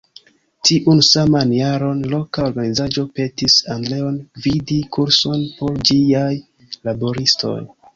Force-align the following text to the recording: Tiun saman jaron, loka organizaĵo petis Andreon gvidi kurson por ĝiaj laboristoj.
Tiun 0.69 1.01
saman 1.07 1.51
jaron, 1.57 1.99
loka 2.15 2.47
organizaĵo 2.47 3.05
petis 3.21 3.61
Andreon 3.77 4.19
gvidi 4.41 4.83
kurson 4.99 5.49
por 5.63 5.81
ĝiaj 5.93 6.29
laboristoj. 6.41 7.59